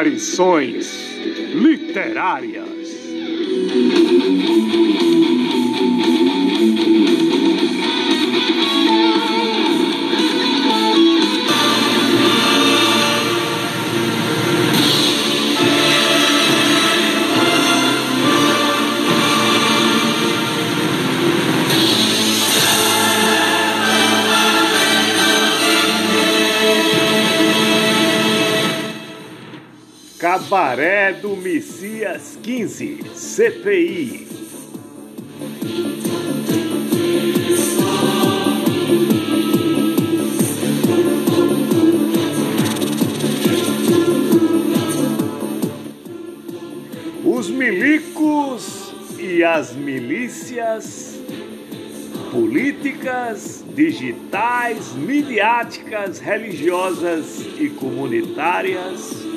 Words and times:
Aparições 0.00 1.14
literárias. 1.52 2.88
Cabaré 30.40 31.12
do 31.12 31.36
Messias 31.36 32.38
15, 32.42 33.02
CPI. 33.14 34.26
Os 47.22 47.50
milicos 47.50 48.94
e 49.18 49.44
as 49.44 49.74
milícias 49.74 51.20
políticas, 52.32 53.62
digitais, 53.74 54.94
midiáticas, 54.94 56.18
religiosas 56.18 57.40
e 57.58 57.68
comunitárias 57.68 59.29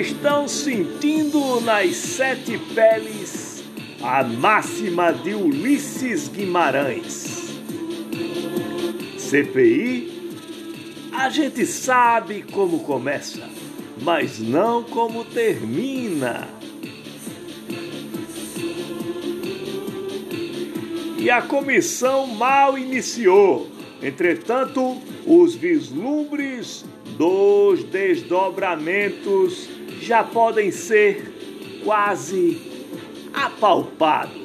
estão 0.00 0.46
sentindo 0.46 1.60
nas 1.60 1.96
sete 1.96 2.56
peles 2.74 3.64
a 4.00 4.22
máxima 4.22 5.12
de 5.12 5.34
Ulisses 5.34 6.28
Guimarães. 6.28 7.48
CPI, 9.18 10.30
a 11.12 11.28
gente 11.28 11.66
sabe 11.66 12.44
como 12.52 12.84
começa, 12.84 13.48
mas 14.00 14.38
não 14.38 14.84
como 14.84 15.24
termina. 15.24 16.48
E 21.18 21.28
a 21.28 21.42
comissão 21.42 22.28
mal 22.28 22.78
iniciou. 22.78 23.68
Entretanto, 24.00 24.96
os 25.26 25.56
vislumbres 25.56 26.84
dos 27.18 27.82
desdobramentos 27.82 29.77
já 30.00 30.22
podem 30.22 30.70
ser 30.70 31.80
quase 31.84 32.60
apalpados. 33.32 34.38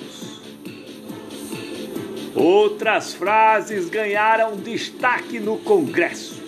Outras 2.36 3.14
frases 3.14 3.90
ganharam 3.90 4.56
destaque 4.58 5.40
no 5.40 5.58
Congresso. 5.58 6.42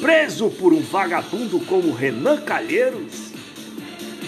Preso 0.00 0.50
por 0.50 0.72
um 0.72 0.80
vagabundo 0.80 1.60
como 1.60 1.92
Renan 1.92 2.40
Calheiros, 2.42 3.32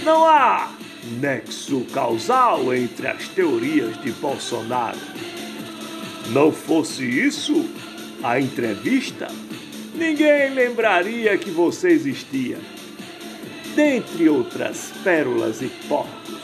não 0.03 0.25
há 0.25 0.73
nexo 1.21 1.85
causal 1.93 2.75
entre 2.75 3.07
as 3.07 3.29
teorias 3.29 4.01
de 4.03 4.11
Bolsonaro. 4.13 4.99
Não 6.31 6.53
fosse 6.53 7.05
isso, 7.05 7.69
a 8.23 8.41
entrevista, 8.41 9.29
ninguém 9.95 10.51
lembraria 10.51 11.37
que 11.39 11.51
você 11.51 11.89
existia 11.89 12.59
dentre 13.75 14.29
outras 14.29 14.93
pérolas 15.05 15.63
e 15.63 15.69
porcos. 15.89 16.41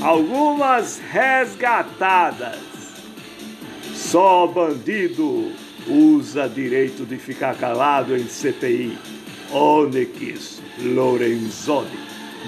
Algumas 0.00 0.98
resgatadas. 1.10 2.58
Só 3.94 4.46
bandido 4.46 5.50
usa 5.88 6.48
direito 6.48 7.04
de 7.06 7.16
ficar 7.16 7.56
calado 7.56 8.16
em 8.16 8.26
CPI. 8.26 8.98
Onyx 9.50 10.62
Lorenzoni, 10.78 11.98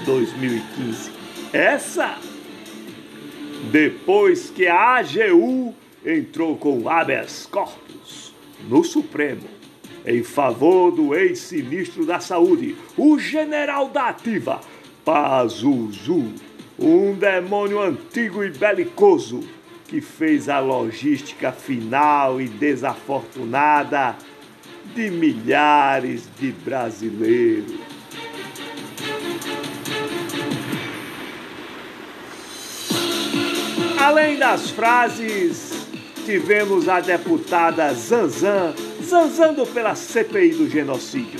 2015. 0.04 1.10
Essa, 1.52 2.18
depois 3.70 4.50
que 4.50 4.66
a 4.66 4.96
AGU 4.96 5.74
entrou 6.04 6.56
com 6.56 6.88
habeas 6.88 7.46
corpus 7.46 8.25
no 8.68 8.84
Supremo 8.84 9.56
em 10.06 10.22
favor 10.22 10.92
do 10.92 11.14
ex-ministro 11.14 12.06
da 12.06 12.20
Saúde, 12.20 12.76
o 12.96 13.18
general 13.18 13.88
da 13.88 14.10
Ativa, 14.10 14.60
Pazuzu, 15.04 16.32
um 16.78 17.14
demônio 17.14 17.80
antigo 17.80 18.44
e 18.44 18.50
belicoso 18.50 19.40
que 19.88 20.00
fez 20.00 20.48
a 20.48 20.60
logística 20.60 21.50
final 21.50 22.40
e 22.40 22.48
desafortunada 22.48 24.16
de 24.94 25.10
milhares 25.10 26.28
de 26.38 26.52
brasileiros. 26.52 27.74
Além 33.98 34.38
das 34.38 34.70
frases 34.70 35.75
tivemos 36.26 36.88
a 36.88 36.98
deputada 36.98 37.94
Zanzan 37.94 38.74
zanzando 39.00 39.64
pela 39.64 39.94
CPI 39.94 40.54
do 40.54 40.68
genocídio, 40.68 41.38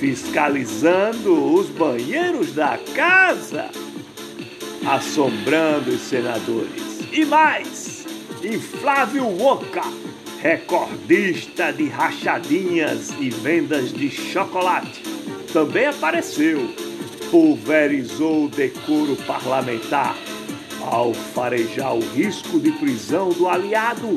fiscalizando 0.00 1.54
os 1.54 1.68
banheiros 1.68 2.52
da 2.52 2.76
casa, 2.92 3.70
assombrando 4.84 5.90
os 5.90 6.00
senadores. 6.00 6.98
E 7.12 7.24
mais, 7.24 8.04
Inflávio 8.42 9.26
Wonka, 9.26 9.84
recordista 10.40 11.72
de 11.72 11.88
rachadinhas 11.88 13.14
e 13.20 13.30
vendas 13.30 13.92
de 13.92 14.10
chocolate, 14.10 15.04
também 15.52 15.86
apareceu, 15.86 16.68
pulverizou 17.30 18.46
o 18.46 18.48
decoro 18.48 19.14
parlamentar 19.24 20.16
ao 20.86 21.12
farejar 21.12 21.94
o 21.94 22.00
risco 22.00 22.60
de 22.60 22.70
prisão 22.72 23.30
do 23.30 23.48
aliado, 23.48 24.16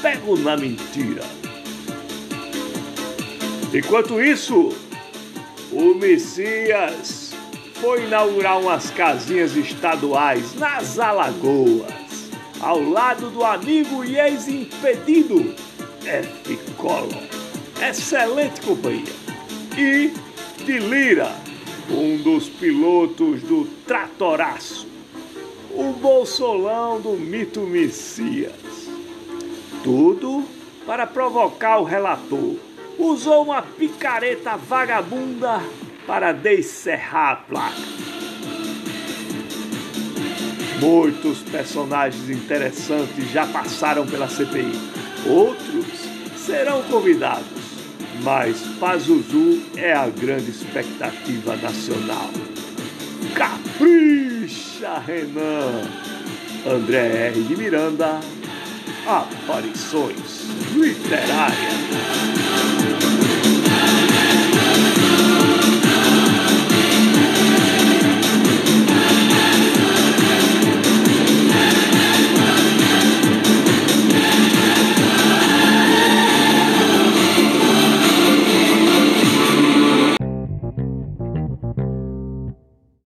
pego 0.00 0.36
na 0.38 0.56
mentira. 0.56 1.22
Enquanto 3.72 4.20
isso, 4.20 4.74
o 5.70 5.94
Messias 5.94 7.32
foi 7.74 8.04
inaugurar 8.04 8.58
umas 8.58 8.90
casinhas 8.90 9.54
estaduais 9.56 10.54
nas 10.54 10.98
Alagoas, 10.98 11.92
ao 12.60 12.80
lado 12.80 13.28
do 13.30 13.44
amigo 13.44 14.02
e 14.02 14.18
ex-impedido 14.18 15.54
F. 16.04 16.56
Collor. 16.78 17.22
Excelente 17.86 18.62
companhia. 18.62 19.12
E 19.76 20.10
de 20.64 20.78
Lira, 20.78 21.30
um 21.90 22.16
dos 22.16 22.48
pilotos 22.48 23.42
do 23.42 23.66
Tratoraço 23.86 24.95
o 25.86 25.92
bolsolão 25.92 27.00
do 27.00 27.12
mito 27.12 27.60
Messias. 27.60 28.52
Tudo 29.84 30.44
para 30.84 31.06
provocar 31.06 31.78
o 31.78 31.84
relator. 31.84 32.56
Usou 32.98 33.44
uma 33.44 33.62
picareta 33.62 34.56
vagabunda 34.56 35.62
para 36.04 36.32
descerrar 36.32 37.32
a 37.32 37.36
placa. 37.36 37.76
Muitos 40.80 41.38
personagens 41.42 42.28
interessantes 42.30 43.30
já 43.30 43.46
passaram 43.46 44.04
pela 44.06 44.28
CPI. 44.28 44.72
Outros 45.26 45.86
serão 46.36 46.82
convidados. 46.82 47.46
Mas 48.22 48.60
Pazuzu 48.80 49.62
é 49.76 49.92
a 49.92 50.08
grande 50.08 50.50
expectativa 50.50 51.54
nacional. 51.56 52.30
Capri! 53.34 54.35
Renan. 54.98 55.82
André 56.66 57.28
R. 57.28 57.42
de 57.42 57.56
Miranda. 57.56 58.20
Aparições 59.06 60.46
Literárias. 60.74 61.56